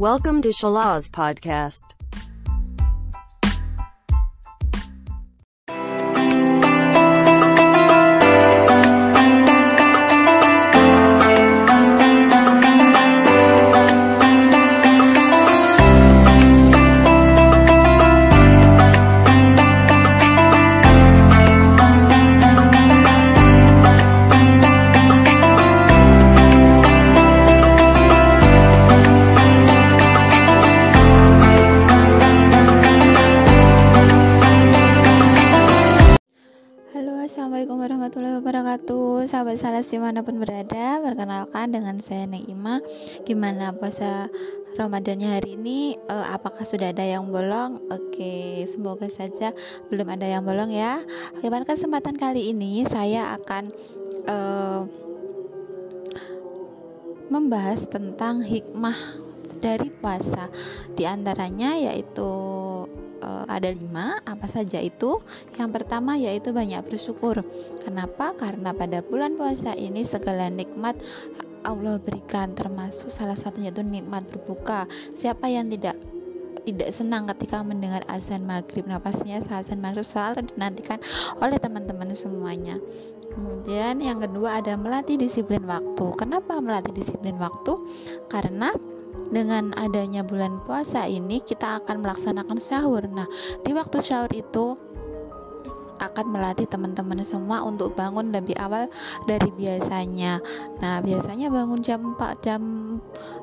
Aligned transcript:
Welcome 0.00 0.40
to 0.40 0.48
Shalaz 0.48 1.10
Podcast. 1.10 1.99
Wabarakatuh. 38.70 39.26
Sahabat 39.26 39.58
salas 39.58 39.90
di 39.90 39.98
mana 39.98 40.22
pun 40.22 40.38
berada 40.38 41.02
Perkenalkan 41.02 41.74
dengan 41.74 41.98
saya 41.98 42.30
Neima 42.30 42.78
Gimana 43.26 43.74
puasa 43.74 44.30
Ramadannya 44.78 45.26
hari 45.26 45.58
ini? 45.58 45.98
Uh, 46.06 46.30
Apakah 46.30 46.62
sudah 46.62 46.94
ada 46.94 47.02
yang 47.02 47.26
bolong? 47.34 47.82
Oke 47.90 48.62
semoga 48.70 49.10
saja 49.10 49.50
belum 49.90 50.14
ada 50.14 50.22
yang 50.22 50.46
bolong 50.46 50.70
ya. 50.70 51.02
Pada 51.42 51.66
kesempatan 51.66 52.14
kali 52.14 52.54
ini 52.54 52.86
Saya 52.86 53.34
akan 53.34 53.74
uh, 54.30 54.86
Membahas 57.26 57.90
tentang 57.90 58.46
hikmah 58.46 58.94
dari 59.58 59.90
puasa. 59.90 60.46
Di 60.94 61.10
antaranya 61.10 61.74
yaitu 61.74 62.30
uh, 63.22 63.44
ada 63.46 63.70
lima 63.70 64.18
apa 64.24 64.48
saja 64.50 64.80
itu? 64.82 65.20
Yang 65.56 65.70
pertama 65.80 66.16
yaitu 66.16 66.50
banyak 66.50 66.82
bersyukur. 66.84 67.44
Kenapa? 67.84 68.34
Karena 68.36 68.74
pada 68.74 69.00
bulan 69.04 69.36
puasa 69.36 69.76
ini 69.76 70.02
segala 70.04 70.48
nikmat 70.48 70.98
Allah 71.60 72.00
berikan 72.00 72.56
termasuk 72.56 73.12
salah 73.12 73.36
satunya 73.36 73.68
itu 73.68 73.84
nikmat 73.84 74.24
berbuka. 74.32 74.88
Siapa 75.12 75.48
yang 75.52 75.68
tidak 75.68 75.96
tidak 76.60 76.92
senang 76.92 77.24
ketika 77.28 77.60
mendengar 77.64 78.04
azan 78.08 78.44
maghrib? 78.44 78.84
Nah 78.84 79.00
pastinya 79.00 79.40
azan 79.40 79.80
maghrib 79.80 80.04
selalu 80.04 80.48
dinantikan 80.52 81.00
oleh 81.40 81.56
teman-teman 81.60 82.12
semuanya. 82.12 82.80
Kemudian 83.30 84.02
yang 84.02 84.18
kedua 84.18 84.58
ada 84.58 84.74
melatih 84.74 85.14
disiplin 85.14 85.62
waktu. 85.62 86.06
Kenapa 86.18 86.58
melatih 86.58 86.90
disiplin 86.90 87.38
waktu? 87.38 87.78
Karena 88.26 88.74
dengan 89.30 89.72
adanya 89.78 90.26
bulan 90.26 90.58
puasa 90.66 91.06
ini 91.06 91.40
kita 91.40 91.80
akan 91.82 92.02
melaksanakan 92.02 92.58
sahur. 92.58 93.06
Nah, 93.06 93.30
di 93.62 93.70
waktu 93.70 94.02
sahur 94.02 94.30
itu 94.34 94.76
akan 96.00 96.26
melatih 96.32 96.64
teman-teman 96.64 97.20
semua 97.20 97.60
untuk 97.62 97.92
bangun 97.92 98.32
lebih 98.32 98.56
awal 98.56 98.88
dari 99.28 99.52
biasanya. 99.52 100.40
Nah, 100.80 101.04
biasanya 101.04 101.52
bangun 101.52 101.84
jam 101.84 102.16
4 102.16 102.40
jam 102.40 102.62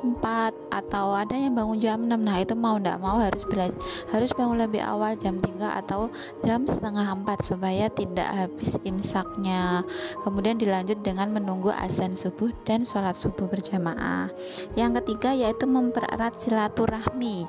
4 0.00 0.24
atau 0.70 1.06
ada 1.14 1.34
yang 1.34 1.58
bangun 1.58 1.78
jam 1.82 1.98
6 2.00 2.14
nah 2.18 2.36
itu 2.38 2.54
mau 2.54 2.78
ndak 2.78 3.02
mau 3.02 3.18
harus 3.18 3.42
belajar 3.42 3.74
harus 4.14 4.30
bangun 4.32 4.58
lebih 4.62 4.82
awal 4.82 5.18
jam 5.18 5.38
3 5.42 5.82
atau 5.84 6.08
jam 6.46 6.64
setengah 6.64 7.06
4 7.24 7.28
supaya 7.42 7.90
tidak 7.90 8.28
habis 8.28 8.78
imsaknya. 8.86 9.82
Kemudian 10.22 10.56
dilanjut 10.56 11.00
dengan 11.02 11.32
menunggu 11.34 11.74
azan 11.74 12.14
subuh 12.14 12.50
dan 12.62 12.86
sholat 12.86 13.18
subuh 13.18 13.50
berjamaah. 13.50 14.30
Yang 14.78 15.02
ketiga 15.02 15.34
yaitu 15.34 15.66
mempererat 15.66 16.38
silaturahmi. 16.38 17.48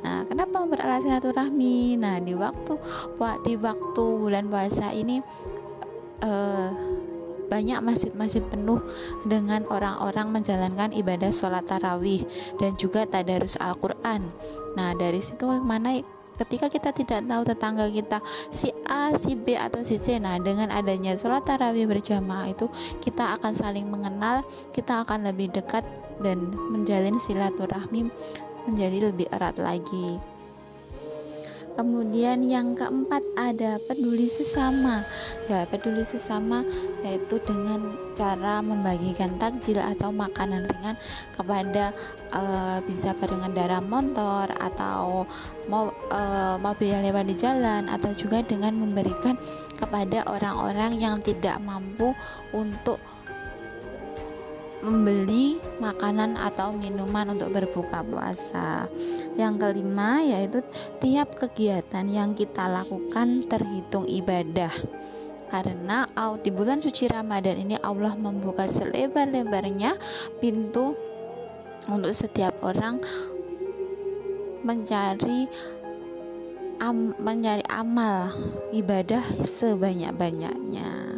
Nah, 0.00 0.24
kenapa 0.24 0.64
mempererat 0.64 1.04
silaturahmi? 1.04 2.00
Nah, 2.00 2.16
di 2.24 2.32
waktu 2.32 2.74
di 3.44 3.54
waktu 3.60 4.04
bulan 4.16 4.48
puasa 4.48 4.90
ini 4.96 5.20
uh, 6.24 6.70
banyak 7.50 7.82
masjid-masjid 7.82 8.40
penuh 8.46 8.78
dengan 9.26 9.66
orang-orang 9.66 10.30
menjalankan 10.30 10.94
ibadah 10.94 11.34
sholat 11.34 11.66
tarawih 11.66 12.22
dan 12.62 12.78
juga 12.78 13.04
tadarus 13.04 13.58
Al-Quran. 13.58 14.30
Nah, 14.78 14.94
dari 14.94 15.18
situ 15.18 15.50
mana 15.60 15.98
ketika 16.40 16.72
kita 16.72 16.90
tidak 16.96 17.20
tahu 17.28 17.42
tetangga 17.44 17.84
kita 17.92 18.24
si 18.48 18.72
A, 18.88 19.12
si 19.20 19.36
B 19.36 19.60
atau 19.60 19.84
si 19.84 20.00
C 20.00 20.16
nah 20.16 20.40
dengan 20.40 20.72
adanya 20.72 21.12
sholat 21.12 21.44
tarawih 21.44 21.84
berjamaah 21.84 22.48
itu 22.48 22.64
kita 23.04 23.36
akan 23.36 23.52
saling 23.52 23.84
mengenal 23.84 24.40
kita 24.72 25.04
akan 25.04 25.28
lebih 25.28 25.52
dekat 25.52 25.84
dan 26.24 26.48
menjalin 26.72 27.20
silaturahmi 27.20 28.08
menjadi 28.64 29.12
lebih 29.12 29.28
erat 29.28 29.60
lagi 29.60 30.16
Kemudian 31.80 32.44
yang 32.44 32.76
keempat 32.76 33.24
ada 33.40 33.80
peduli 33.80 34.28
sesama. 34.28 35.00
Ya, 35.48 35.64
peduli 35.64 36.04
sesama 36.04 36.60
yaitu 37.00 37.40
dengan 37.40 37.96
cara 38.12 38.60
membagikan 38.60 39.40
takjil 39.40 39.80
atau 39.80 40.12
makanan 40.12 40.68
ringan 40.68 41.00
kepada 41.32 41.96
uh, 42.36 42.84
bisa 42.84 43.16
pengendara 43.16 43.80
motor 43.80 44.52
atau 44.60 45.24
mau 45.72 45.88
uh, 46.12 46.60
mobil 46.60 46.92
yang 46.92 47.00
lewat 47.00 47.32
di 47.32 47.36
jalan 47.40 47.88
atau 47.88 48.12
juga 48.12 48.44
dengan 48.44 48.76
memberikan 48.76 49.40
kepada 49.80 50.28
orang-orang 50.28 51.00
yang 51.00 51.16
tidak 51.24 51.56
mampu 51.64 52.12
untuk 52.52 53.00
membeli 54.80 55.60
makanan 55.80 56.40
atau 56.40 56.72
minuman 56.72 57.36
untuk 57.36 57.52
berbuka 57.52 58.00
puasa. 58.04 58.88
Yang 59.36 59.54
kelima 59.60 60.24
yaitu 60.24 60.64
tiap 61.00 61.36
kegiatan 61.36 62.04
yang 62.08 62.32
kita 62.32 62.68
lakukan 62.68 63.44
terhitung 63.44 64.08
ibadah. 64.08 64.72
Karena 65.50 66.06
di 66.40 66.50
bulan 66.54 66.78
suci 66.78 67.10
Ramadan 67.10 67.58
ini 67.58 67.74
Allah 67.82 68.14
membuka 68.14 68.70
selebar-lebarnya 68.70 69.98
pintu 70.38 70.94
untuk 71.90 72.14
setiap 72.14 72.54
orang 72.62 73.02
mencari 74.62 75.50
am, 76.78 77.18
mencari 77.18 77.66
amal 77.66 78.30
ibadah 78.70 79.26
sebanyak-banyaknya 79.42 81.10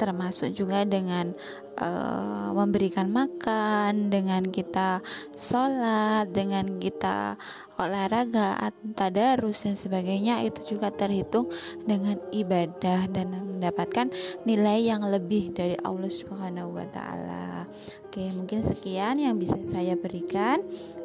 termasuk 0.00 0.56
juga 0.56 0.88
dengan 0.88 1.36
uh, 1.76 2.56
memberikan 2.56 3.12
makan, 3.12 4.08
dengan 4.08 4.48
kita 4.48 5.04
sholat, 5.36 6.32
dengan 6.32 6.80
kita 6.80 7.36
olahraga, 7.80 8.60
tadarus 8.92 9.64
dan 9.64 9.74
sebagainya 9.74 10.44
itu 10.44 10.76
juga 10.76 10.92
terhitung 10.92 11.48
dengan 11.88 12.20
ibadah 12.30 13.08
dan 13.08 13.32
mendapatkan 13.32 14.12
nilai 14.44 14.84
yang 14.84 15.04
lebih 15.08 15.56
dari 15.56 15.76
Allah 15.80 16.12
Subhanahu 16.12 16.76
wa 16.76 16.86
taala. 16.92 17.64
Oke, 18.10 18.26
mungkin 18.34 18.60
sekian 18.60 19.22
yang 19.22 19.38
bisa 19.38 19.56
saya 19.62 19.94
berikan 19.94 20.60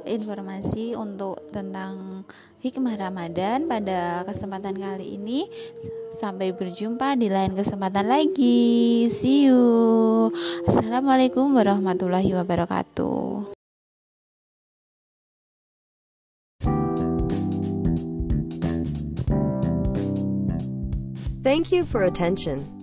informasi 0.09 0.97
untuk 0.97 1.37
tentang 1.53 2.23
hikmah 2.65 2.97
Ramadan 2.97 3.69
pada 3.69 4.25
kesempatan 4.25 4.73
kali 4.73 5.17
ini. 5.19 5.45
Sampai 6.15 6.55
berjumpa 6.55 7.19
di 7.19 7.27
lain 7.27 7.53
kesempatan 7.53 8.07
lagi. 8.07 9.05
See 9.11 9.51
you. 9.51 10.31
Assalamualaikum 10.63 11.51
warahmatullahi 11.51 12.31
wabarakatuh. 12.31 13.54
Thank 21.45 21.71
you 21.71 21.85
for 21.85 22.01
attention. 22.01 22.74